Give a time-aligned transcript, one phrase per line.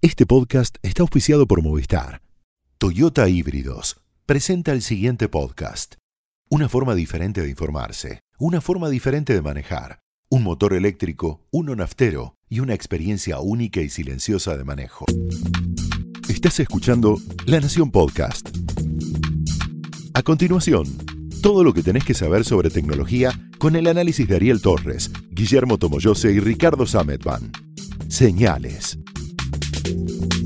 [0.00, 2.22] Este podcast está auspiciado por Movistar.
[2.78, 5.96] Toyota Híbridos presenta el siguiente podcast.
[6.48, 9.98] Una forma diferente de informarse, una forma diferente de manejar,
[10.30, 15.04] un motor eléctrico, uno naftero y una experiencia única y silenciosa de manejo.
[16.28, 18.50] Estás escuchando La Nación Podcast.
[20.14, 20.84] A continuación,
[21.42, 25.76] todo lo que tenés que saber sobre tecnología con el análisis de Ariel Torres, Guillermo
[25.76, 27.50] Tomoyose y Ricardo Sametban.
[28.08, 28.96] Señales.
[29.88, 30.37] you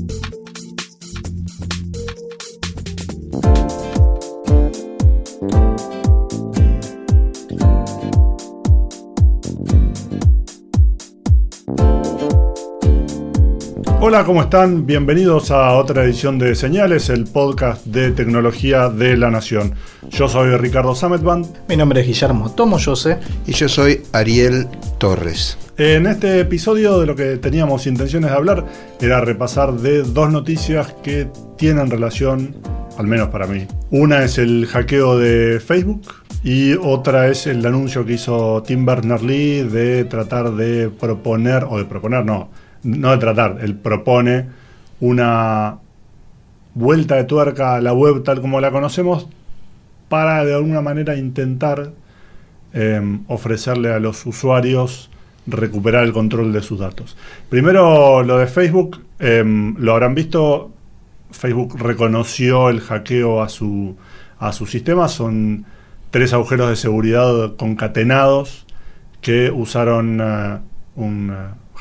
[14.05, 14.85] Hola, ¿cómo están?
[14.85, 19.75] Bienvenidos a otra edición de Señales, el podcast de tecnología de la Nación.
[20.09, 21.45] Yo soy Ricardo Sametban.
[21.69, 23.17] Mi nombre es Guillermo Tomoyose.
[23.47, 24.67] Y yo soy Ariel
[24.97, 25.57] Torres.
[25.77, 28.65] En este episodio de lo que teníamos intenciones de hablar
[28.99, 32.57] era repasar de dos noticias que tienen relación,
[32.97, 33.67] al menos para mí.
[33.89, 39.63] Una es el hackeo de Facebook y otra es el anuncio que hizo Tim Berners-Lee
[39.63, 42.49] de tratar de proponer, o de proponer, no,
[42.83, 44.47] no de tratar, él propone
[44.99, 45.77] una
[46.75, 49.27] vuelta de tuerca a la web tal como la conocemos
[50.09, 51.91] para de alguna manera intentar
[52.73, 55.09] eh, ofrecerle a los usuarios
[55.45, 57.17] recuperar el control de sus datos.
[57.49, 59.43] Primero lo de Facebook, eh,
[59.77, 60.71] lo habrán visto,
[61.31, 63.95] Facebook reconoció el hackeo a su,
[64.39, 65.65] a su sistema, son
[66.11, 68.65] tres agujeros de seguridad concatenados
[69.21, 70.59] que usaron uh,
[70.95, 71.33] un...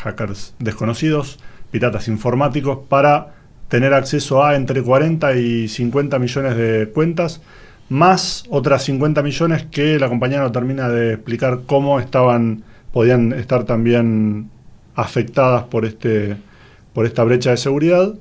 [0.02, 1.38] hackers desconocidos,
[1.70, 3.34] piratas informáticos, para
[3.68, 7.40] tener acceso a entre 40 y 50 millones de cuentas,
[7.88, 13.64] más otras 50 millones que la compañía no termina de explicar cómo estaban, podían estar
[13.64, 14.50] también
[14.94, 16.36] afectadas por este
[16.92, 18.14] por esta brecha de seguridad.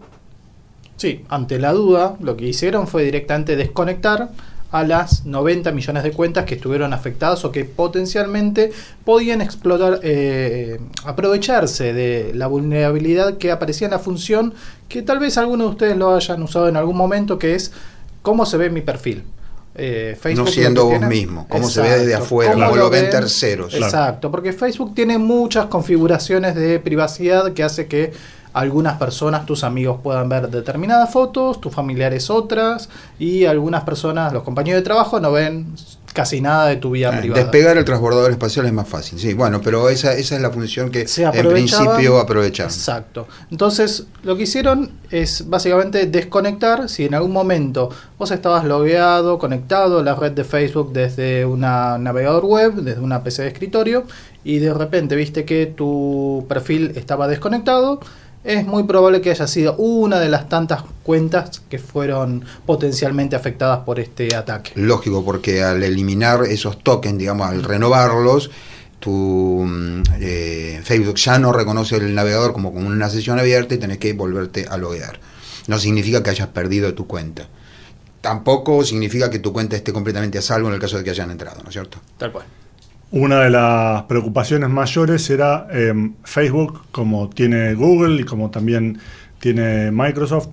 [0.96, 4.30] Sí, ante la duda, lo que hicieron fue directamente desconectar
[4.72, 8.72] a las 90 millones de cuentas que estuvieron afectadas o que potencialmente
[9.04, 14.54] podían explotar, eh, aprovecharse de la vulnerabilidad que aparecía en la función
[14.88, 17.72] que tal vez algunos de ustedes lo hayan usado en algún momento, que es
[18.22, 19.24] cómo se ve mi perfil.
[19.74, 23.74] Eh, Facebook no siendo vos mismo, cómo se ve desde afuera, cómo lo ven terceros.
[23.74, 28.12] Exacto, porque Facebook tiene muchas configuraciones de privacidad que hace que
[28.53, 32.89] algunas personas, tus amigos puedan ver determinadas fotos, tus familiares otras,
[33.19, 35.73] y algunas personas, los compañeros de trabajo, no ven
[36.13, 37.41] casi nada de tu vida eh, privada.
[37.41, 40.91] Despegar el transbordador espacial es más fácil, sí, bueno, pero esa, esa es la función
[40.91, 42.67] que en principio aprovechan.
[42.67, 43.28] Exacto.
[43.50, 50.00] Entonces, lo que hicieron es básicamente desconectar, si en algún momento vos estabas logueado, conectado
[50.00, 54.03] a la red de Facebook desde un navegador web, desde una PC de escritorio,
[54.44, 58.00] y de repente viste que tu perfil estaba desconectado,
[58.44, 63.79] es muy probable que haya sido una de las tantas cuentas que fueron potencialmente afectadas
[63.79, 64.72] por este ataque.
[64.75, 68.50] Lógico, porque al eliminar esos tokens, digamos, al renovarlos,
[69.00, 73.78] tu mm, eh, Facebook ya no reconoce el navegador como, como una sesión abierta y
[73.78, 75.19] tenés que volverte a loguear.
[75.68, 77.47] No significa que hayas perdido tu cuenta.
[78.22, 81.31] Tampoco significa que tu cuenta esté completamente a salvo en el caso de que hayan
[81.31, 82.00] entrado, ¿no es cierto?
[82.18, 82.46] Tal cual.
[83.14, 89.00] Una de las preocupaciones mayores era em, Facebook, como tiene Google y como también
[89.38, 90.48] tiene Microsoft,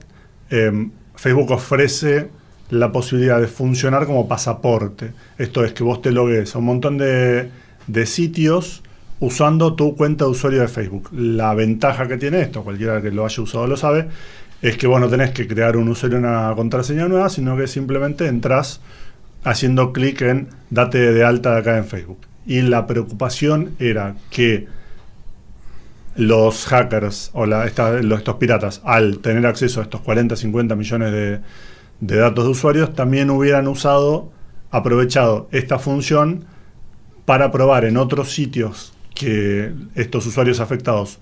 [0.51, 2.31] em, Facebook ofrece
[2.71, 5.13] la posibilidad de funcionar como pasaporte.
[5.39, 7.49] Esto es que vos te logues a un montón de,
[7.87, 8.83] de sitios
[9.21, 11.11] usando tu cuenta de usuario de Facebook.
[11.13, 14.09] La ventaja que tiene esto, cualquiera que lo haya usado lo sabe,
[14.63, 17.69] es que vos no tenés que crear un usuario y una contraseña nueva, sino que
[17.69, 18.81] simplemente entras
[19.45, 24.67] haciendo clic en date de alta de acá en Facebook y la preocupación era que
[26.17, 31.41] los hackers o la, estos piratas, al tener acceso a estos 40, 50 millones de,
[32.01, 34.33] de datos de usuarios, también hubieran usado,
[34.71, 36.47] aprovechado esta función
[37.27, 41.19] para probar en otros sitios que estos usuarios afectados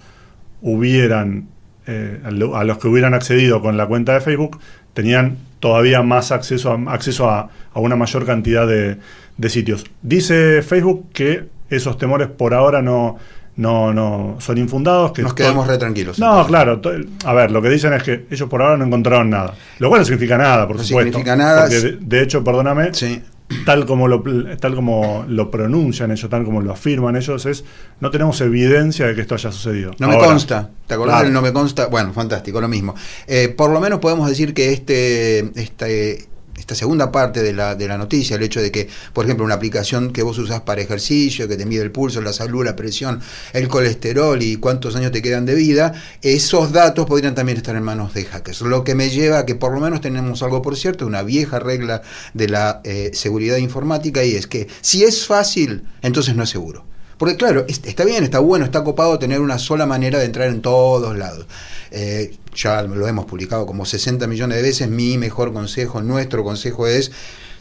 [0.62, 1.48] hubieran,
[1.88, 2.31] eh, a
[2.64, 4.61] los que hubieran accedido con la cuenta de Facebook,
[4.94, 9.85] tenían todavía más acceso a, acceso a, una mayor cantidad de, sitios.
[10.01, 13.19] Dice Facebook que esos temores por ahora no,
[13.57, 15.11] no, no son infundados.
[15.11, 16.21] Que Nos quedamos re tranquilos.
[16.21, 16.81] No, claro.
[17.25, 19.55] A ver, lo que dicen es que ellos por ahora no encontraron nada.
[19.81, 21.11] Lo cual no significa nada, por no supuesto.
[21.11, 21.69] significa nada.
[21.69, 23.21] de, de, hecho, perdóname, sí
[23.64, 24.22] tal como lo
[24.58, 27.64] tal como lo pronuncian ellos, tal como lo afirman ellos, es
[28.00, 29.93] no tenemos evidencia de que esto haya sucedido.
[29.98, 30.70] No me consta.
[30.87, 31.87] ¿Te acordás del no me consta?
[31.87, 32.94] Bueno, fantástico, lo mismo.
[33.26, 37.88] Eh, por lo menos podemos decir que este, este esta segunda parte de la, de
[37.88, 41.49] la noticia, el hecho de que, por ejemplo, una aplicación que vos usás para ejercicio,
[41.49, 43.20] que te mide el pulso, la salud, la presión,
[43.53, 47.82] el colesterol y cuántos años te quedan de vida, esos datos podrían también estar en
[47.82, 48.62] manos de hackers.
[48.62, 51.58] Lo que me lleva a que por lo menos tenemos algo por cierto, una vieja
[51.58, 52.03] regla
[52.35, 56.85] de la eh, seguridad informática y es que si es fácil, entonces no es seguro.
[57.19, 60.61] Porque claro, está bien, está bueno, está copado tener una sola manera de entrar en
[60.61, 61.47] todos lados.
[61.91, 66.87] Eh, ya lo hemos publicado como 60 millones de veces, mi mejor consejo, nuestro consejo
[66.87, 67.12] es,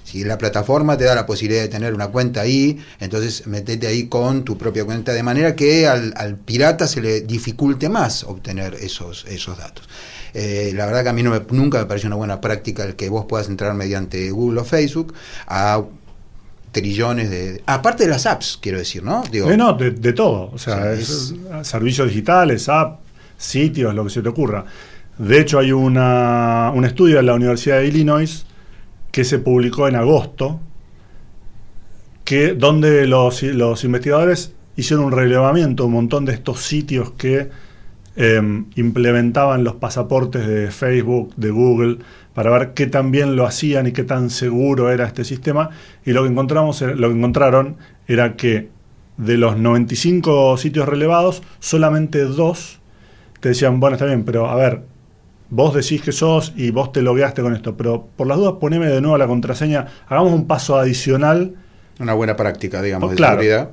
[0.04, 4.08] si la plataforma te da la posibilidad de tener una cuenta ahí, entonces metete ahí
[4.08, 9.26] con tu propia cuenta, de manera que al, pirata se le dificulte más obtener esos,
[9.28, 9.88] esos datos.
[10.34, 12.96] Eh, la verdad que a mí no me, nunca me pareció una buena práctica el
[12.96, 15.14] que vos puedas entrar mediante Google o Facebook
[15.48, 15.84] a
[16.72, 17.64] trillones de...
[17.66, 19.24] Aparte de las apps, quiero decir, ¿no?
[19.32, 20.52] Digo, eh, no, de, todo.
[20.52, 20.94] O sea,
[21.64, 23.05] servicios digitales, apps,
[23.38, 24.66] sitios, lo que se te ocurra.
[25.18, 28.46] De hecho, hay una, un estudio en la Universidad de Illinois
[29.12, 30.60] que se publicó en agosto,
[32.26, 37.50] que, donde los, investigadores hicieron un relevamiento, un montón de estos sitios que
[38.18, 42.00] em, implementaban los pasaportes de Facebook, de Google,
[42.34, 45.70] para ver qué tan bien lo hacían y qué tan seguro era este sistema.
[46.06, 47.78] Y lo que, encontramos, lo que encontraron
[48.08, 48.68] era que
[49.16, 52.80] de los 95 sitios relevados, solamente dos
[53.46, 54.82] te decían, bueno, está bien, pero a ver,
[55.52, 58.88] vos decís que sos y vos te logueaste con esto, pero por las dudas poneme
[58.88, 61.54] de nuevo la contraseña, hagamos un paso adicional.
[62.00, 63.70] Una buena práctica, digamos, de seguridad.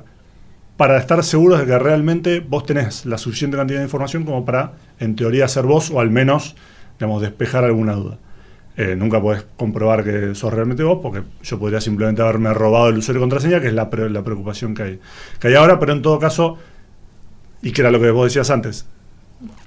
[0.76, 4.74] Para estar seguros de que realmente vos tenés la suficiente cantidad de información como para,
[5.00, 6.54] en teoría, ser vos o al menos,
[6.98, 8.18] digamos, despejar alguna duda.
[8.76, 12.98] Eh, nunca podés comprobar que sos realmente vos, porque yo podría simplemente haberme robado el
[12.98, 15.00] usuario y contraseña, que es la, la preocupación que hay,
[15.40, 16.58] que hay ahora, pero en todo caso,
[17.62, 18.84] y que era lo que vos decías antes,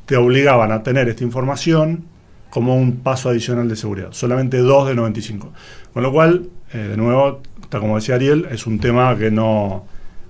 [0.06, 2.06] te obligaban a tener esta información
[2.50, 4.10] como un paso adicional de seguridad.
[4.12, 5.52] Solamente dos de 95.
[5.94, 9.86] Con lo cual, eh, de nuevo, como decía Ariel, es un tema que no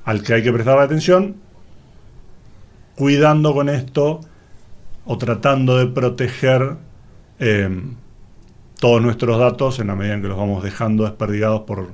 [0.06, 1.36] al que hay que prestar atención,
[2.96, 4.22] cuidando con esto
[5.06, 6.78] o tratando de proteger
[7.40, 7.70] eh,
[8.80, 11.92] todos nuestros datos en la medida en que los vamos dejando desperdigados por,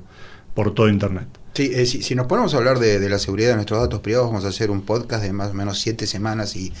[0.54, 1.41] por todo Internet.
[1.54, 4.46] Sí, eh, si, nos ponemos a hablar de, la seguridad de nuestros datos privados, vamos
[4.46, 6.72] a hacer un podcast de más o menos siete semanas y,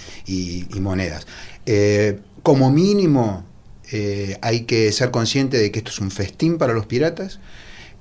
[0.80, 1.26] monedas.
[1.66, 3.44] Eh, como mínimo,
[3.90, 7.38] eh, hay que ser consciente de que esto es un festín para los piratas.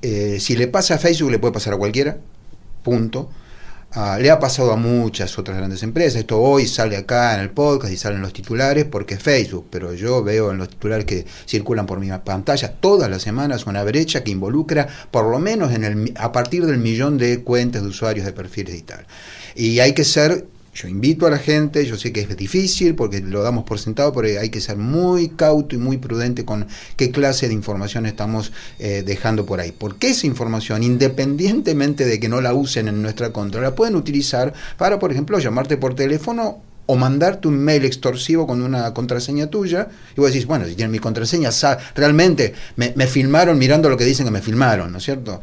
[0.02, 2.18] si le pasa a Facebook, le puede pasar a cualquiera.
[2.84, 3.30] Punto.
[3.94, 6.22] Ah, le ha pasado a muchas otras grandes empresas.
[6.22, 9.94] Esto hoy sale acá en el podcast y salen los titulares porque es Facebook, pero
[9.94, 14.24] yo veo en los titulares que circulan por mi pantalla todas las semanas una brecha
[14.24, 18.26] que involucra por lo menos en el, a partir del millón de cuentas de usuarios
[18.26, 19.06] de perfiles y tal.
[19.56, 23.20] Y hay que ser yo invito a la gente, yo sé que es difícil porque
[23.20, 27.12] lo damos por sentado, pero hay que ser muy cauto y muy prudente con qué
[27.12, 29.74] clase de información estamos eh, dejando por ahí.
[29.78, 34.54] Porque esa información, independientemente de que no la usen en nuestra contra, la pueden utilizar
[34.78, 39.90] para, por ejemplo, llamarte por teléfono o mandarte un mail extorsivo con una contraseña tuya
[40.16, 41.50] y vos decís, bueno, si tienen mi contraseña,
[41.96, 45.42] realmente me, me filmaron mirando lo que dicen que me filmaron, ¿no es cierto?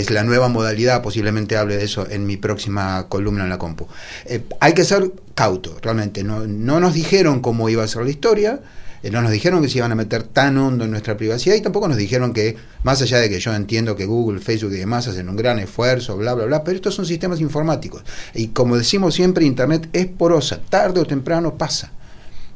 [0.00, 3.86] Es la nueva modalidad, posiblemente hable de eso en mi próxima columna en la compu.
[4.26, 6.24] Eh, hay que ser cauto, realmente.
[6.24, 8.60] No, nos dijeron cómo iba a ser la historia,
[9.02, 11.60] eh, no nos dijeron que se iban a meter tan hondo en nuestra privacidad y
[11.60, 15.06] tampoco nos dijeron que, más allá de que yo entiendo que Google, Facebook y demás
[15.06, 18.02] hacen un gran esfuerzo, bla, bla, bla, pero estos son sistemas informáticos.
[18.34, 21.92] Y como decimos siempre, Internet es porosa, tarde o temprano pasa.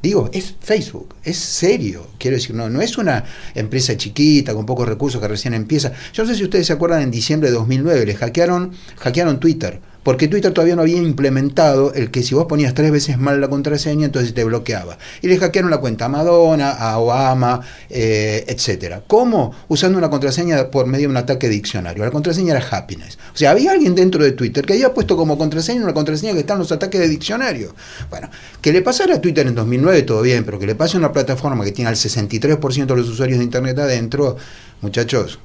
[0.02, 2.06] Digo, es Facebook, es serio.
[2.18, 3.24] Quiero decir, no, no es una
[3.54, 5.92] empresa chiquita con pocos recursos que recién empieza.
[6.12, 9.80] Yo no sé si ustedes se acuerdan, en diciembre de 2009 le hackearon, hackearon Twitter
[10.02, 13.48] porque Twitter todavía no había implementado el que si vos ponías tres veces mal la
[13.48, 14.98] contraseña, entonces te bloqueaba.
[15.22, 19.02] Y le hackearon la cuenta a Madonna, a Obama, eh, etc.
[19.06, 19.54] ¿Cómo?
[19.68, 22.04] Usando una contraseña por medio de un ataque diccionario.
[22.04, 23.18] La contraseña era happiness.
[23.34, 26.40] O sea, había alguien dentro de Twitter que había puesto como contraseña una contraseña que
[26.40, 27.74] está en los ataques de diccionario.
[28.10, 31.00] Bueno, que le pasara a Twitter en 2009 todo bien, pero que le pase a
[31.00, 34.36] una plataforma que tiene al 63% de los usuarios de Internet adentro,
[34.80, 35.38] muchachos,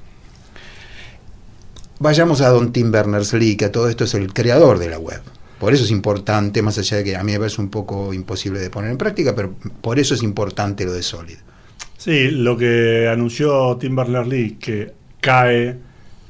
[2.03, 5.22] Vayamos a don Tim Berners-Lee, que a todo esto es el creador de la web.
[5.57, 8.60] Por eso es importante, más allá de que a mí me parece un poco imposible
[8.60, 11.38] de poner en práctica, pero por eso es importante lo de Solid.
[11.98, 14.91] Sí, lo que anunció Tim Berners-Lee, que
[15.22, 15.77] cae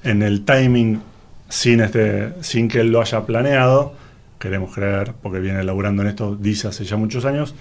[0.03, 1.01] en el timing
[1.50, 3.96] sin, este, sin que él lo haya planeado,
[4.38, 7.56] queremos creer, porque viene laburando en esto, dice hace ya muchos años,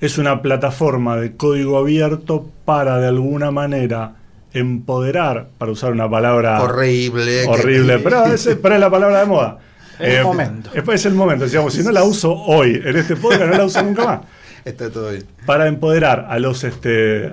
[0.00, 4.23] es una plataforma de código abierto para de alguna manera
[4.54, 9.58] empoderar, para usar una palabra horrible, horrible, pero, es, pero es la palabra de moda.
[9.94, 10.70] Es el eh, momento.
[10.92, 11.44] Es, el momento.
[11.44, 14.20] Digamos, si no la uso hoy en este podcast, no la uso nunca más.
[14.64, 15.24] Está todo bien.
[15.46, 17.32] Para empoderar a los este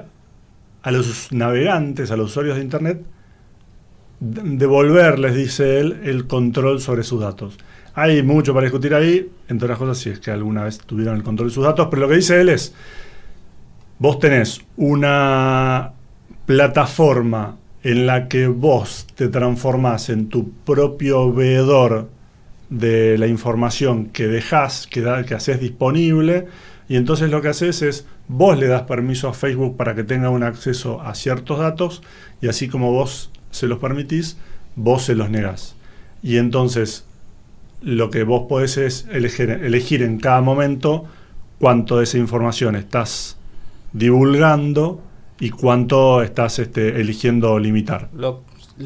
[0.84, 3.02] a los navegantes, a los usuarios de Internet,
[4.20, 7.58] devolverles, dice él, el control sobre sus datos.
[7.94, 11.24] Hay mucho para discutir ahí, entre otras cosas, si es que alguna vez tuvieron el
[11.24, 12.74] control de sus datos, pero lo que dice él es,
[14.00, 15.94] vos tenés una
[16.52, 22.10] plataforma en la que vos te transformás en tu propio veedor
[22.70, 26.48] de la información que dejás, que, que haces disponible,
[26.90, 30.30] y entonces lo que haces es, vos le das permiso a Facebook para que tenga
[30.30, 32.04] un acceso a ciertos datos,
[32.42, 34.36] y así como vos se los permitís,
[34.76, 35.78] vos se los negás.
[36.22, 37.06] Y entonces
[37.82, 41.06] lo que vos podés es elegir, en cada momento
[41.60, 43.38] cuánto de esa información estás
[43.94, 45.02] divulgando
[45.42, 48.10] y cuánto estás este, eligiendo limitar.
[48.14, 48.44] Lo,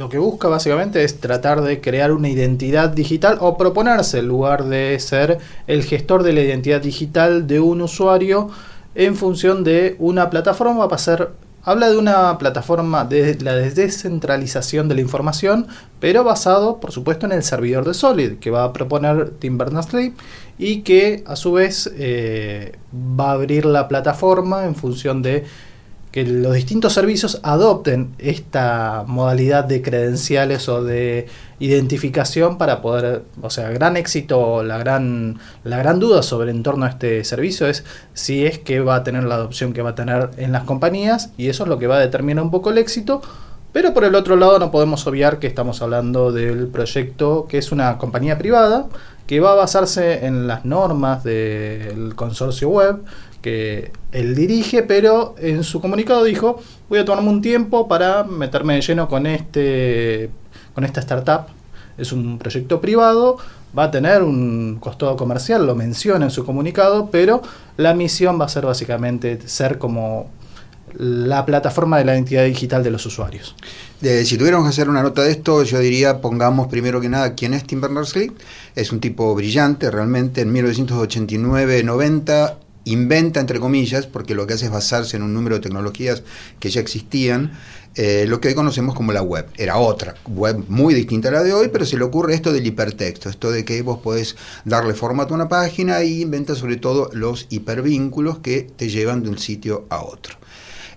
[0.10, 4.98] que busca básicamente es tratar de crear una identidad digital o proponerse en lugar de
[5.00, 8.50] ser el gestor de la identidad digital de un usuario
[8.96, 11.30] en función de una plataforma para ser
[11.68, 15.66] Habla de una plataforma de la descentralización de la información,
[16.00, 20.14] pero basado, por supuesto, en el servidor de Solid, que va a proponer Tim Berners-Lee
[20.60, 25.44] y que a su vez eh, va a abrir la plataforma en función de
[26.16, 31.28] que los distintos servicios adopten esta modalidad de credenciales o de
[31.60, 36.86] identificación para poder, o sea, gran éxito, la gran, la gran duda sobre en torno
[36.86, 39.96] a este servicio es si es que va a tener la adopción que va a
[39.96, 42.78] tener en las compañías y eso es lo que va a determinar un poco el
[42.78, 43.22] éxito.
[43.74, 47.74] Pero por el otro lado no podemos obviar que estamos hablando del proyecto que es
[47.74, 48.88] una compañía privada
[49.28, 53.04] que va a basarse en las normas del consorcio web
[53.46, 56.60] que él dirige, pero en su comunicado dijo,
[56.90, 60.32] voy a tomarme un tiempo para meterme de lleno con, este,
[60.74, 61.42] con esta startup.
[61.96, 63.38] Es un proyecto privado,
[63.78, 67.44] va a tener un costo comercial, lo menciona en su comunicado, pero
[67.78, 70.32] la misión va a ser básicamente ser como
[70.98, 73.56] la plataforma de la identidad digital de los usuarios.
[74.02, 77.54] si tuviéramos que hacer una nota de esto, yo diría, pongamos primero que nada quién
[77.54, 78.32] es Tim Berners-Lee.
[78.74, 80.42] Es un tipo brillante, realmente.
[80.42, 85.62] En 1989-90 inventa, entre comillas, porque lo que hace es basarse en un número de
[85.62, 86.24] tecnologías
[86.60, 87.52] que ya existían,
[87.96, 89.48] eh, lo que hoy conocemos como la web.
[89.58, 92.66] Era otra, web muy distinta a la de hoy, pero se le ocurre esto del
[92.66, 97.10] hipertexto, esto de que vos podés darle formato a una página y inventa sobre todo
[97.14, 100.36] los hipervínculos que te llevan de un sitio a otro.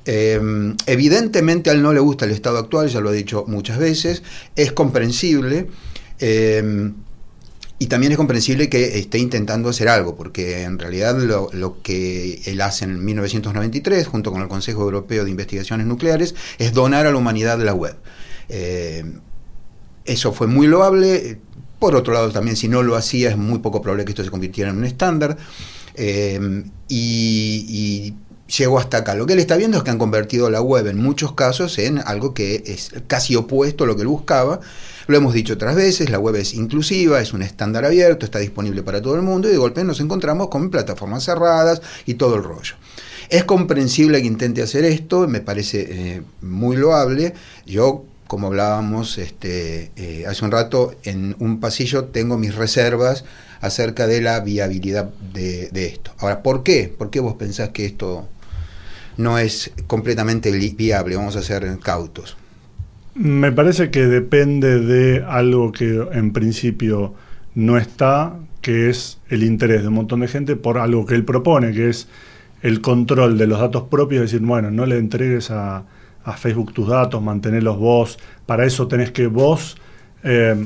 [0.04, 0.40] Eh,
[0.86, 4.22] evidentemente a él no le gusta el estado actual, ya lo he dicho muchas veces,
[4.56, 5.68] es comprensible.
[6.18, 6.92] Eh,
[7.78, 12.60] y también es comprensible que esté intentando hacer algo, porque en realidad lo, que él
[12.60, 17.16] hace en 1993, junto con el Consejo Europeo de Investigaciones Nucleares, es donar a la
[17.16, 17.96] humanidad la web.
[18.48, 19.04] Eh,
[20.04, 21.38] eso fue muy loable.
[21.78, 24.30] Por otro lado, también si no lo hacía, es muy poco probable que esto se
[24.30, 25.36] convirtiera en un estándar.
[25.94, 28.14] Eh, y
[28.56, 29.14] llegó hasta acá.
[29.14, 31.98] Lo que él está viendo es que han convertido la web en muchos casos en
[31.98, 34.60] algo que es casi opuesto a lo que él buscaba
[35.08, 38.82] lo hemos dicho otras veces, la web es inclusiva, es un estándar abierto, está disponible
[38.82, 42.44] para todo el mundo y de golpe nos encontramos con plataformas cerradas y todo el
[42.44, 42.74] rollo.
[43.30, 47.32] Es comprensible que intente hacer esto, me parece eh, muy loable.
[47.64, 53.24] Yo, como hablábamos este, eh, hace un rato, en un pasillo tengo mis reservas
[53.62, 56.12] acerca de la viabilidad de, de esto.
[56.18, 56.94] Ahora, ¿por qué?
[56.96, 58.28] ¿Por qué vos pensás que esto
[59.18, 61.16] no es completamente viable?
[61.16, 62.36] Vamos a ser cautos.
[63.14, 67.14] Me parece que depende de algo que en principio
[67.54, 71.24] no está, que es el interés de un montón de gente por algo que él
[71.24, 72.08] propone, que es
[72.62, 75.84] el control de los datos propios, es decir, bueno, no le entregues a,
[76.36, 79.78] Facebook tus datos, mantenerlos vos, para eso tenés que vos
[80.22, 80.62] eh,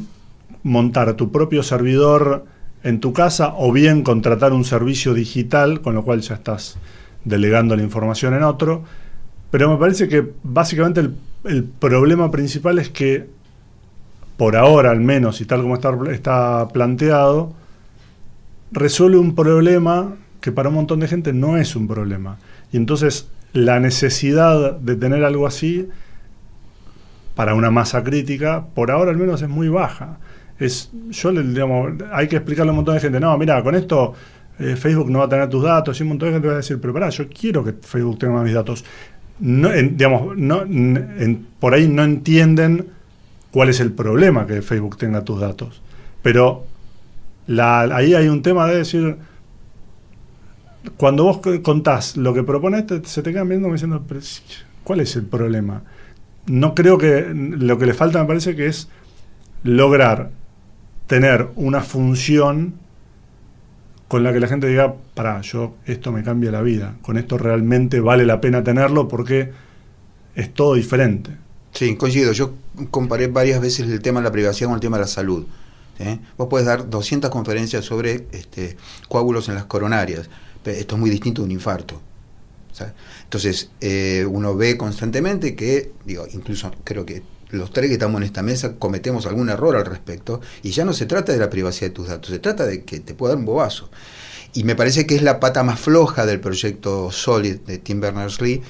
[0.64, 2.44] montar tu propio servidor
[2.82, 6.78] en tu casa o bien contratar un servicio digital, con lo cual ya estás
[7.24, 8.82] delegando la información en otro,
[9.50, 11.08] pero me parece que básicamente
[11.44, 13.28] el problema principal es que,
[14.36, 17.52] por ahora al menos, y tal como está, está planteado,
[18.70, 22.38] resuelve un problema que para un montón de gente no es un problema.
[22.72, 25.88] Y entonces la necesidad de tener algo así
[27.34, 30.18] para una masa crítica, por ahora al menos es muy baja.
[30.58, 31.42] Es, yo le,
[32.12, 34.14] hay que explicarle a un montón de gente, no, mira, con esto
[34.62, 36.56] eh, Facebook no va a tener tus datos, y un montón de gente va a
[36.58, 38.84] decir, pero pará, yo quiero que Facebook tenga mis datos
[39.42, 40.62] no, digamos, no,
[41.58, 42.86] por ahí no entienden
[43.50, 45.82] cuál es el problema que Facebook tenga tus datos.
[46.22, 46.64] Pero
[47.48, 49.16] ahí hay un tema de decir,
[50.96, 54.04] cuando vos contás lo que propones, se te quedan viendo diciendo,
[54.84, 55.82] ¿cuál es el problema?
[56.46, 58.88] No creo que lo que le falta me parece que es
[59.64, 60.30] lograr
[61.08, 62.74] tener una función
[64.12, 67.38] con la que la gente diga, para, yo, esto me cambia la vida, con esto
[67.38, 69.52] realmente vale la pena tenerlo porque
[70.34, 71.30] es todo diferente.
[71.72, 72.32] Sí, coincido.
[72.32, 72.52] Yo
[72.90, 75.46] comparé varias veces el tema de la privacidad con el tema de la salud.
[76.36, 78.76] Vos puedes dar 200 conferencias sobre este,
[79.08, 80.28] coágulos en las coronarias.
[80.62, 81.98] Pero esto es muy distinto de un infarto.
[83.24, 88.24] Entonces, eh, uno ve constantemente que, digo, incluso creo que los tres que estamos en
[88.24, 91.88] esta mesa cometemos algún error al respecto, y ya no se trata de la privacidad
[91.88, 93.90] de tus datos, se trata de que te pueda dar un bobazo.
[94.54, 98.62] Y me parece que es la pata más floja del proyecto Solid de Tim Berners-Lee,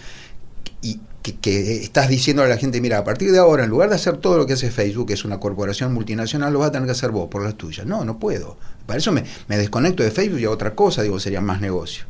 [0.83, 3.95] y que, estás diciendo a la gente, mira, a partir de ahora, en lugar de
[3.95, 6.87] hacer todo lo que hace Facebook, que es una corporación multinacional, lo vas a tener
[6.87, 7.87] que hacer vos por las tuyas.
[7.87, 8.57] No, no puedo.
[8.87, 12.05] Para eso me, me desconecto de Facebook y a otra cosa, digo, sería más negocio.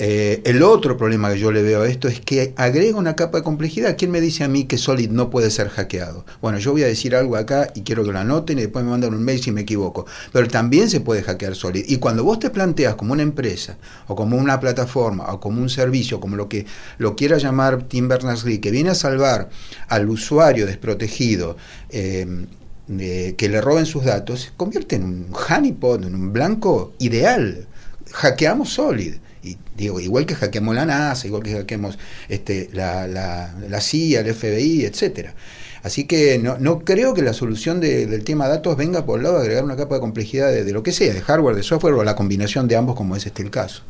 [0.00, 3.38] Eh, el otro problema que yo le veo a esto es que agrega una capa
[3.38, 3.94] de complejidad.
[3.96, 6.26] ¿Quién me dice a mí que Solid no puede ser hackeado?
[6.42, 8.90] Bueno, yo voy a decir algo acá y quiero que lo anoten y después me
[8.90, 10.04] mandan un mail si me equivoco.
[10.32, 11.84] Pero también se puede hackear Solid.
[11.86, 15.70] Y cuando vos te planteas como una empresa, o como una plataforma, o como un
[15.70, 16.66] servicio, como lo que
[16.98, 19.48] lo quiera llamar Tim Berners-Lee, que viene a salvar
[19.88, 21.56] al usuario desprotegido,
[21.90, 22.46] eh,
[22.86, 27.68] que le roben sus datos, se convierte en un honeypot, en un blanco ideal.
[28.12, 31.98] Hackeamos Solid y digo, igual que hackeamos la NASA, igual que hackeamos
[32.28, 35.34] este, la, la, CIA, el FBI, etcétera.
[35.82, 39.36] Así que no, no creo que la solución del tema datos venga por el lado
[39.36, 42.04] de agregar una capa de complejidad de, lo que sea, de hardware, de software o
[42.04, 43.82] la combinación de ambos, como es este el caso.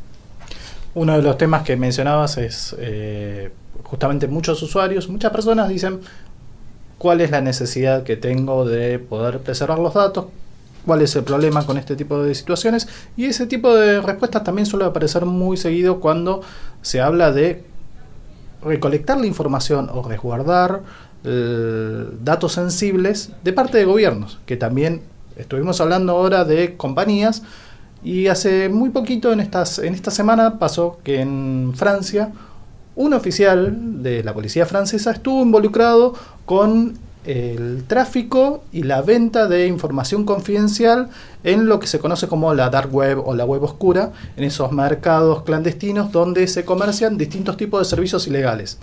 [0.93, 3.51] Uno de los temas que mencionabas es eh,
[3.83, 6.01] justamente muchos usuarios, muchas personas dicen
[6.97, 10.25] cuál es la necesidad que tengo de poder preservar los datos,
[10.85, 12.87] cuál es el problema con este tipo de situaciones.
[13.17, 16.41] Y ese tipo de respuestas también suele aparecer muy seguido cuando
[16.81, 17.63] se habla de
[18.61, 20.81] recolectar la información o resguardar
[21.23, 25.01] eh, datos sensibles de parte de gobiernos, que también
[25.35, 27.43] estuvimos hablando ahora de compañías.
[28.03, 32.31] Y hace muy poquito en, estas, en esta semana pasó que en Francia
[32.95, 36.13] un oficial de la policía francesa estuvo involucrado
[36.45, 41.09] con el tráfico y la venta de información confidencial
[41.43, 44.71] en lo que se conoce como la dark web o la web oscura, en esos
[44.71, 48.79] mercados clandestinos donde se comercian distintos tipos de servicios ilegales.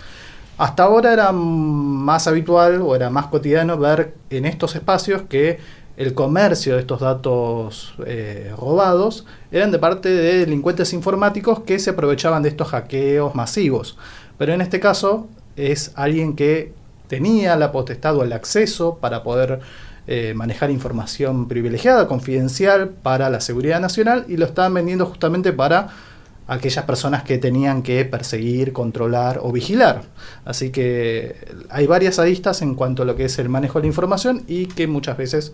[0.57, 5.59] Hasta ahora era más habitual o era más cotidiano ver en estos espacios que
[5.97, 11.91] el comercio de estos datos eh, robados eran de parte de delincuentes informáticos que se
[11.91, 13.97] aprovechaban de estos hackeos masivos.
[14.37, 16.73] Pero en este caso es alguien que
[17.07, 19.59] tenía la potestad o el acceso para poder
[20.05, 25.89] eh, manejar información privilegiada, confidencial para la seguridad nacional y lo estaban vendiendo justamente para
[26.47, 30.03] aquellas personas que tenían que perseguir, controlar o vigilar.
[30.43, 31.37] Así que
[31.69, 34.65] hay varias aristas en cuanto a lo que es el manejo de la información y
[34.65, 35.53] que muchas veces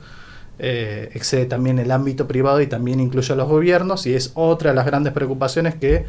[0.57, 4.71] eh, excede también el ámbito privado y también incluye a los gobiernos y es otra
[4.71, 6.05] de las grandes preocupaciones que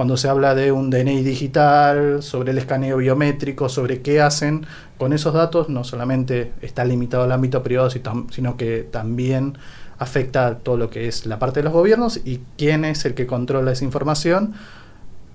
[0.00, 4.64] cuando se habla de un DNI digital, sobre el escaneo biométrico, sobre qué hacen
[4.96, 9.58] con esos datos, no solamente está limitado al ámbito privado, sino que también
[9.98, 13.26] afecta todo lo que es la parte de los gobiernos y quién es el que
[13.26, 14.54] controla esa información,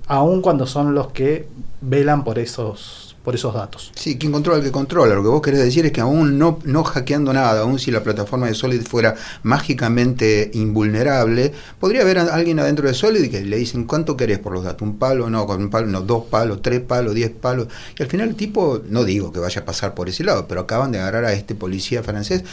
[0.08, 1.48] aun cuando son los que
[1.82, 3.92] velan por esos por esos datos.
[3.96, 5.16] Sí, quien controla el que controla.
[5.16, 8.04] Lo que vos querés decir es que aún no, no hackeando nada, aún si la
[8.04, 13.86] plataforma de Solid fuera mágicamente invulnerable, podría haber alguien adentro de Solid que le dicen
[13.86, 16.82] cuánto querés por los datos, un palo, no, con un palo, no, dos palos, tres
[16.82, 17.68] palos, diez palos.
[17.98, 20.62] Y al final el tipo, no digo que vaya a pasar por ese lado, pero
[20.62, 22.44] acaban de agarrar a este policía francés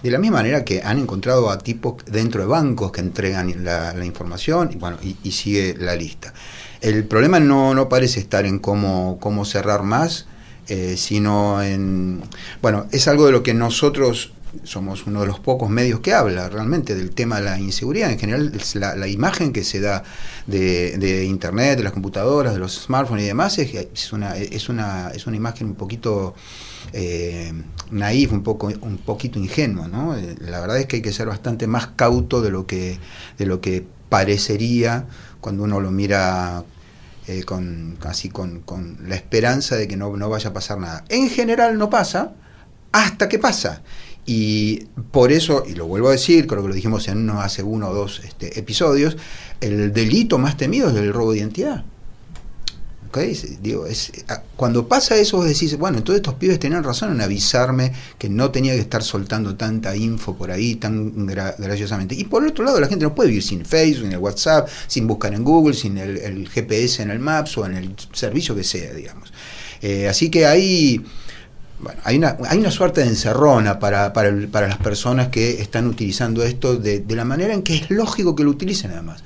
[0.00, 4.04] de la misma manera que han encontrado a tipos dentro de bancos que entregan la,
[4.04, 6.32] información y, bueno, y sigue la lista.
[6.82, 10.26] El problema no, no parece estar en cómo, cómo cerrar más,
[10.66, 12.22] eh, sino en...
[12.60, 14.32] Bueno, es algo de lo que nosotros
[14.64, 18.10] somos uno de los pocos medios que habla realmente del tema de la inseguridad.
[18.10, 20.02] En general, la, la imagen que se da
[20.46, 24.68] de, de, Internet, de las computadoras, de los smartphones y demás, es, es, una, es,
[24.68, 26.34] una, es una imagen un poquito
[26.92, 27.52] eh,
[27.92, 29.86] naif, un, poco, un poquito ingenua.
[29.86, 30.16] ¿no?
[30.16, 32.98] Eh, la verdad es que hay que ser bastante más cauto de lo que,
[33.38, 35.06] de lo que parecería
[35.40, 36.64] cuando uno lo mira
[37.26, 38.64] eh, con, casi con,
[39.06, 41.04] la esperanza de que no, no vaya a pasar nada.
[41.08, 42.34] En general no pasa
[42.92, 43.82] hasta que pasa.
[44.24, 47.62] Y por eso, y lo vuelvo a decir, creo que lo dijimos en uno, hace
[47.62, 49.16] uno o dos este, episodios,
[49.60, 51.84] el delito más temido es el robo de identidad.
[53.20, 54.12] Es,
[54.56, 58.50] cuando pasa eso vos decís, bueno, entonces estos pibes tenían razón en avisarme que no
[58.50, 62.14] tenía que estar soltando tanta info por ahí tan graciosamente.
[62.14, 65.06] Y por otro lado, la gente no puede vivir sin Facebook, sin el WhatsApp, sin
[65.06, 68.92] buscar en Google, sin el, GPS en el Maps o en el servicio que sea,
[68.92, 69.32] digamos.
[69.80, 71.04] Eh, así que ahí...
[71.80, 75.88] Bueno, hay una, hay una suerte de encerrona para, para, para las personas que están
[75.88, 79.24] utilizando esto de, de, la manera en que es lógico que lo utilicen además.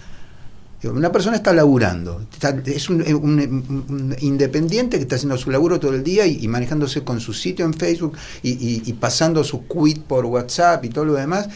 [0.85, 2.27] Una persona está laburando,
[2.67, 7.33] es un, independiente que está haciendo su laburo todo el día y, manejándose con su
[7.33, 11.49] sitio en Facebook y, pasando su quit por WhatsApp y todo lo demás.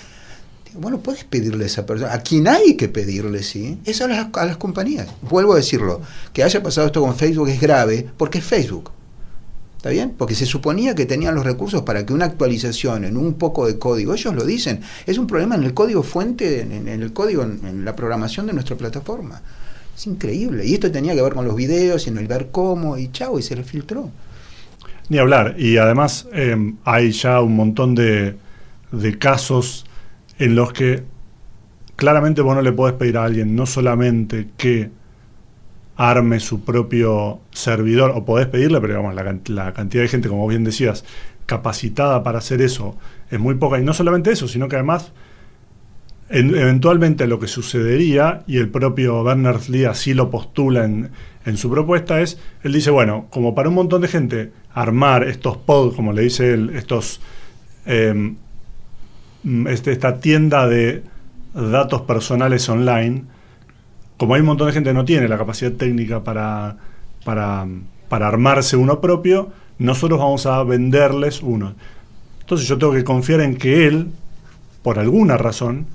[0.74, 2.12] Bueno, puedes pedirle a esa persona.
[2.12, 5.08] A quien hay que pedirle, sí, es a a las compañías.
[5.22, 6.00] Vuelvo a decirlo,
[6.32, 8.90] que haya pasado esto con Facebook es grave porque es Facebook.
[9.80, 10.12] ¿Está bien?
[10.14, 13.78] Porque se suponía que tenían los recursos para que una actualización en un poco de
[13.78, 17.82] código, ellos lo dicen, es un problema en el código fuente, en, el código, en,
[17.82, 19.40] la programación de nuestra plataforma.
[19.96, 20.66] Es increíble.
[20.66, 23.38] Y esto tenía que ver con los videos y en el ver cómo, y chao,
[23.38, 24.10] y se le filtró.
[25.08, 25.54] Ni hablar.
[25.58, 28.36] Y además em, hay ya un montón de,
[28.92, 29.86] de casos
[30.38, 31.04] en los que
[31.96, 34.90] claramente vos no le podés pedir a alguien no solamente que
[36.00, 40.64] arme su propio servidor, o podés pedirle, pero digamos, la, cantidad de gente, como bien
[40.64, 41.04] decías,
[41.44, 42.96] capacitada para hacer eso
[43.30, 43.78] es muy poca.
[43.78, 45.12] Y no solamente eso, sino que además,
[46.30, 51.10] eventualmente lo que sucedería, y el propio Berners-Lee así lo postula en,
[51.58, 55.94] su propuesta, es, él dice, bueno, como para un montón de gente armar estos pods,
[55.94, 57.20] como le dice él, estos,
[57.84, 58.36] em,
[59.66, 61.02] este, esta tienda de
[61.52, 63.24] datos personales online,
[64.20, 66.76] como hay un montón de gente que no tiene la capacidad técnica para,
[67.24, 67.66] para,
[68.10, 71.72] armarse uno propio, nosotros vamos a venderles uno.
[72.40, 74.10] Entonces yo tengo que confiar en que él,
[74.82, 75.86] por alguna razón,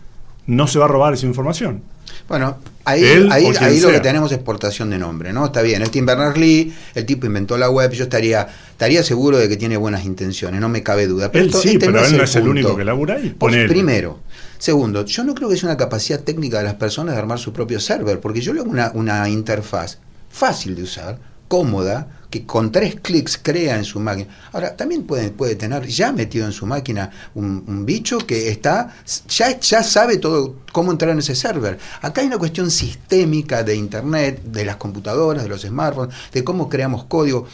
[0.48, 1.84] no se va a robar esa información.
[2.28, 5.46] Bueno, ahí, ahí, lo que tenemos es exportación de nombre, ¿no?
[5.46, 9.48] Está bien, es Tim Berners-Lee, el tipo inventó la web, yo estaría estaría seguro de
[9.48, 11.32] que tiene buenas intenciones, no me cabe duda.
[11.32, 13.36] Pero él sí, este pero él no es el único que labura ahí.
[13.68, 14.20] primero,
[14.58, 17.52] Segundo, yo no creo que sea una capacidad técnica de las personas de armar su
[17.52, 22.70] propio server, porque yo le hago una, una interfaz fácil de usar, cómoda, que con
[22.70, 24.28] tres clics crea en su máquina.
[24.52, 28.94] Ahora, también puede, puede tener ya metido en su máquina un, bicho que está,
[29.30, 31.80] ya, ya sabe todo cómo entrar en ese server.
[32.02, 36.68] Acá hay una cuestión sistémica de Internet, de las computadoras, de los smartphones, de cómo
[36.68, 37.48] creamos código.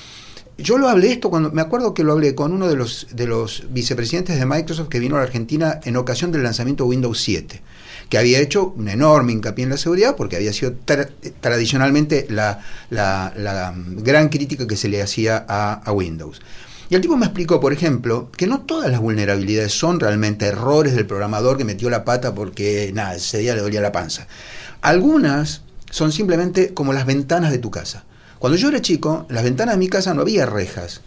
[0.58, 3.28] Yo lo hablé esto cuando, me acuerdo que lo hablé con uno de los, de
[3.28, 7.22] los vicepresidentes de Microsoft que vino a la Argentina en ocasión del lanzamiento de Windows
[7.22, 7.62] 7,
[8.12, 10.74] que había hecho un enorme hincapié en la seguridad porque había sido
[11.39, 16.41] tradicionalmente la, gran crítica que se le hacía a, Windows.
[16.89, 20.93] Y el tipo me explicó, por ejemplo, que no todas las vulnerabilidades son realmente errores
[20.93, 24.28] del programador que metió la pata porque, nada, ese día le dolía la panza.
[24.82, 28.04] Algunas son simplemente como las ventanas de tu casa.
[28.39, 31.00] Cuando yo era chico, las ventanas de mi casa no había rejas.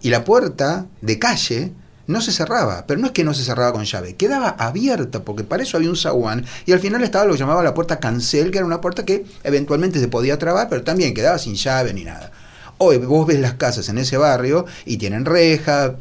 [0.00, 1.72] Y la puerta de calle
[2.06, 5.44] no se cerraba, pero no es que no se cerraba con llave, quedaba abierta, porque
[5.44, 8.50] para eso había un zaguán, y al final estaba lo que llamaba la puerta cancel,
[8.50, 12.04] que era una puerta que eventualmente se podía trabar, pero también quedaba sin llave ni
[12.04, 12.30] nada.
[12.78, 15.96] Hoy vos ves las casas en ese barrio y tienen reja,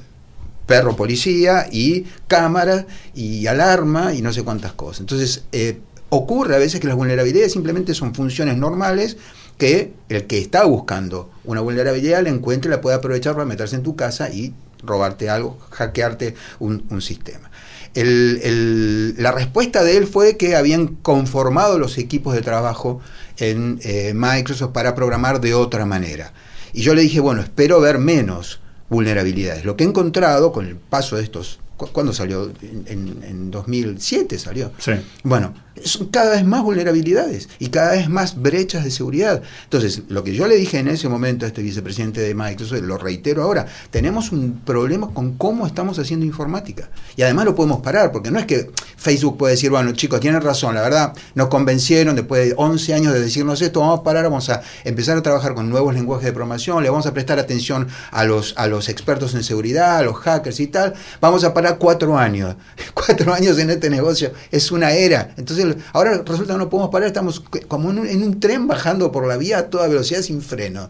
[0.66, 5.02] perro policía y cámara y alarma y no sé cuántas cosas.
[5.02, 9.18] Entonces, eh, ocurre a veces que las vulnerabilidades simplemente son funciones normales
[9.58, 13.76] que el que está buscando una vulnerabilidad la encuentre y la puede aprovechar para meterse
[13.76, 14.54] en tu casa y
[14.86, 17.50] robarte algo, hackearte un, sistema.
[17.94, 23.02] la respuesta de él fue que habían conformado los equipos de trabajo
[23.38, 26.34] en eh, Microsoft para programar de otra manera.
[26.74, 29.66] Y yo le dije, bueno, espero ver menos vulnerabilidades.
[29.66, 32.52] Lo que he encontrado con el paso de estos ¿Cuándo salió?
[32.62, 34.72] En, en, 2007 salió.
[34.78, 34.94] Sí.
[35.24, 39.42] Bueno, son cada vez más vulnerabilidades y cada vez más brechas de seguridad.
[39.64, 42.98] Entonces, lo que yo le dije en ese momento a este vicepresidente de Microsoft, lo
[42.98, 46.90] reitero ahora, tenemos un problema con cómo estamos haciendo informática.
[47.16, 50.42] Y además lo podemos parar, porque no es que Facebook puede decir, bueno, chicos, tienen
[50.42, 54.24] razón, la verdad, nos convencieron después de 11 años de decirnos esto, vamos a parar,
[54.24, 57.88] vamos a empezar a trabajar con nuevos lenguajes de programación, le vamos a prestar atención
[58.12, 61.78] a los, a los expertos en seguridad, a los hackers y tal, vamos a parar
[61.78, 62.56] cuatro años.
[62.94, 65.34] Cuatro años en este negocio es una era.
[65.38, 69.38] Entonces, ahora resulta que no podemos parar, estamos como en un, tren bajando por la
[69.38, 70.90] vía a toda velocidad sin freno.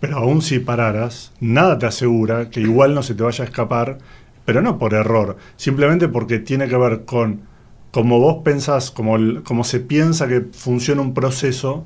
[0.00, 3.98] Pero aún si pararas, nada te asegura que igual no se te vaya a escapar,
[4.44, 7.42] pero no por error, simplemente porque tiene que ver con
[7.90, 11.84] cómo vos pensás, cómo, cómo se piensa que funciona un proceso,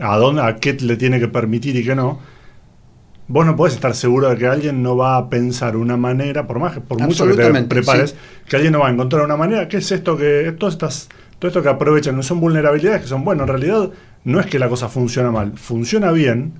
[0.00, 2.18] a, dónde, a qué le tiene que permitir y qué no
[3.28, 6.58] vos no podés estar seguro de que alguien no va a pensar una manera, por
[6.58, 8.16] más por mucho que te prepares,
[8.48, 9.68] que alguien no va a encontrar una manera.
[9.68, 13.24] ¿Qué es esto que todo estas todo esto que aprovechan no son vulnerabilidades que son
[13.24, 13.90] bueno, en realidad
[14.24, 16.54] no es que la cosa funciona mal, funciona bien,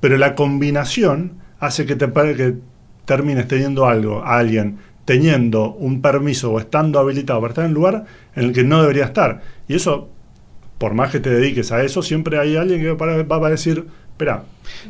[0.00, 2.54] pero la combinación hace que te que
[3.04, 4.78] termines teniendo algo, a alguien
[5.10, 8.04] teniendo un permiso o estando habilitado para estar en un lugar
[8.36, 9.42] en el que no debería estar.
[9.66, 10.08] Y eso,
[10.78, 14.44] por más que te dediques a eso, siempre hay alguien que va a decir, espera,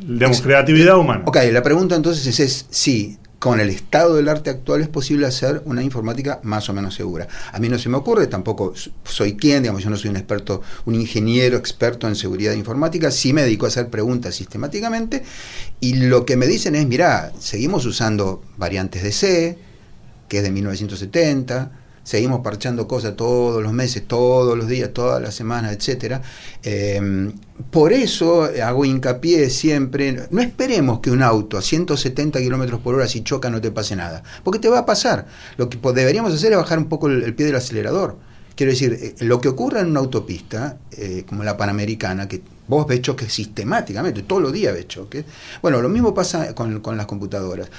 [0.07, 1.23] digamos, creatividad humana.
[1.25, 5.63] Ok, la pregunta entonces es, sí, con el estado del arte actual es posible hacer
[5.65, 7.27] una informática más o menos segura.
[7.53, 8.75] A mí no se me ocurre, tampoco
[9.05, 13.33] soy quien, digamos, yo no soy un experto, un ingeniero experto en seguridad informática, sí
[13.33, 15.25] me dedico a hacer preguntas sistemáticamente
[15.81, 19.59] y lo que me dicen es, mira, seguimos usando variantes de C,
[20.29, 21.80] que es de 1970,
[22.11, 26.21] seguimos parchando cosas todos los meses, todos los días, todas las semanas, etcétera.
[26.65, 27.33] Em,
[27.71, 33.07] por eso hago hincapié siempre, no esperemos que un auto a 170 kilómetros por hora
[33.07, 35.27] si choca no te pase nada, porque te va a pasar.
[35.57, 38.17] Lo que deberíamos hacer es bajar un poco el, pie del acelerador.
[38.57, 42.89] Quiero decir, eh, lo que ocurre en una autopista, eh, como la Panamericana, que vos
[42.89, 45.25] ves choques sistemáticamente, todos los días ves choques,
[45.63, 47.71] bueno, lo mismo pasa con, con las computadoras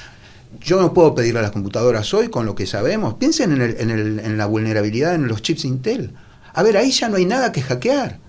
[0.60, 3.16] yo no puedo pedirle a las computadoras hoy con lo que sabemos.
[3.16, 6.14] Piensen en, el, en, la vulnerabilidad en los chips Intel.
[6.54, 8.20] A ver, ahí ya no hay nada que hackear.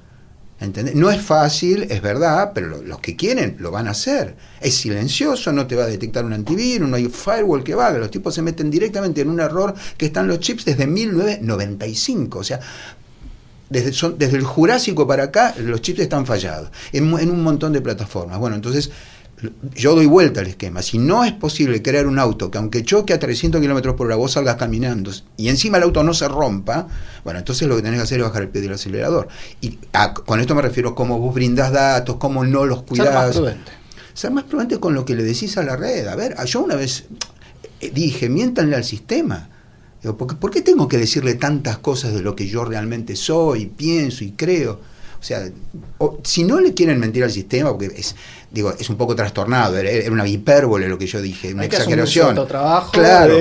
[0.61, 0.94] ¿Entendés?
[0.94, 4.37] No es fácil, es verdad, pero los que quieren lo van a hacer.
[4.61, 7.98] Es silencioso, no te va a detectar un antivirus, no hay firewall que valga.
[7.98, 12.38] Los tipos se meten directamente en un error que están los chips desde 1995.
[12.38, 12.61] O sea,
[13.70, 17.72] desde, son, desde el Jurásico para acá, los chips están fallados en, en un montón
[17.72, 18.38] de plataformas.
[18.38, 18.92] Bueno, entonces
[19.74, 20.83] yo doy vuelta al esquema.
[20.83, 24.16] Si no es posible crear un auto que aunque choque a 300 kilómetros por hora
[24.16, 26.87] vos salgas caminando y encima el auto no se rompa,
[27.24, 29.28] bueno, entonces lo que tenés que hacer es bajar el pie del acelerador.
[29.61, 29.78] Y
[30.24, 33.07] con esto me refiero a cómo vos brindás datos, cómo no los cuidás.
[33.07, 33.72] Ser más prudente.
[34.14, 36.07] Ser más prudente con lo que le decís a la red.
[36.07, 37.05] A ver, yo una vez
[37.81, 39.48] eh, dije, miéntanle al sistema.
[40.16, 44.33] ¿por qué tengo que decirle tantas cosas de lo que yo realmente soy, pienso y
[44.33, 44.81] creo?
[45.22, 45.48] O sea,
[46.24, 48.16] si no le quieren mentir al sistema, porque es,
[48.50, 52.35] digo, es un poco trastornado, era, una hipérbole lo que yo dije, una exageración.
[52.90, 53.37] claro,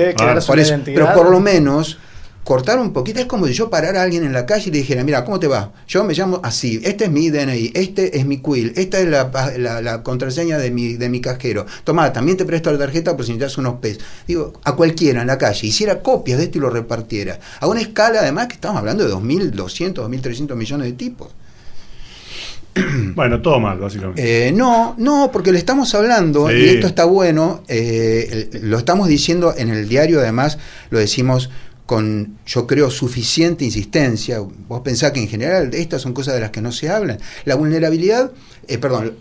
[0.94, 1.98] pero por lo menos
[2.44, 4.78] cortar un poquito, es como si yo parara a alguien en la calle y le
[4.78, 5.72] dijera, mira, ¿cómo te va?
[5.88, 10.02] Yo me llamo así, este es mi DNI, este es mi quill, esta es la,
[10.04, 11.66] contraseña de mi, de mi cajero.
[11.82, 13.98] Tomá, también te presto la tarjeta por si necesitas unos pes.
[14.28, 17.40] Digo, a cualquiera en la calle, hiciera copias de esto y lo repartiera.
[17.58, 21.28] A una escala, además, que estamos hablando de 2.200, 2.300 millones de tipos.
[23.14, 24.48] Bueno, todo mal, básicamente.
[24.48, 29.54] Eh, no, no, porque le estamos hablando, y esto está bueno, eh, lo estamos diciendo
[29.56, 30.58] en el diario, además,
[30.90, 31.50] lo decimos
[31.86, 34.40] con, yo creo, suficiente insistencia.
[34.40, 37.18] Vos pensás que en general estas son cosas de las que no se hablan.
[37.44, 38.32] La vulnerabilidad,
[38.68, 39.14] eh, perdón,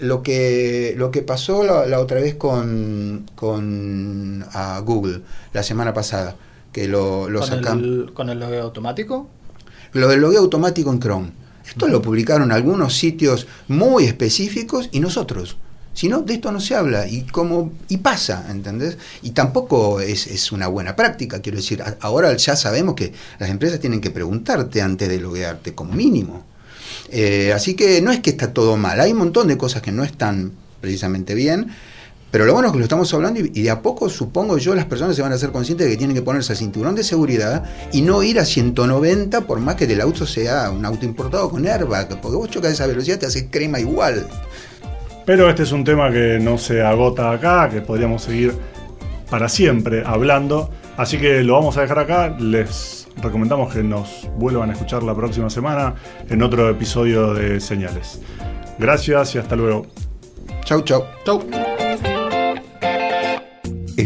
[0.00, 4.44] lo, que, lo que pasó la, otra vez con, con
[4.84, 6.36] Google la semana pasada,
[6.72, 9.28] que lo, lo ¿Con ¿Con el logueo automático?
[9.92, 11.39] Lo del logueo automático en Chrome.
[11.70, 15.56] Esto lo publicaron algunos sitios muy específicos y nosotros.
[15.92, 18.96] Si no, de esto no se habla y como y pasa, ¿entendés?
[19.22, 24.00] Y tampoco es, una buena práctica, quiero decir, ahora ya sabemos que las empresas tienen
[24.00, 26.44] que preguntarte antes de loguearte, como mínimo.
[27.10, 29.92] Eh, así que no es que está todo mal, hay un montón de cosas que
[29.92, 31.70] no están precisamente bien,
[32.30, 34.84] pero lo bueno es que lo estamos hablando y, de a poco, supongo yo, las
[34.84, 37.64] personas se van a ser conscientes de que tienen que ponerse el cinturón de seguridad
[37.92, 41.66] y no ir a 190 por más que el auto sea un auto importado con
[41.66, 44.26] airbag, porque vos chocas a esa velocidad te hace crema igual.
[45.26, 48.54] Pero este es un tema que no se agota acá, que podríamos seguir
[49.28, 50.70] para siempre hablando.
[50.96, 52.36] Así que lo vamos a dejar acá.
[52.38, 55.94] Les recomendamos que nos vuelvan a escuchar la próxima semana
[56.28, 58.20] en otro episodio de Señales.
[58.78, 59.86] Gracias y hasta luego.
[60.64, 61.04] Chau, chau.
[61.24, 61.69] Chau.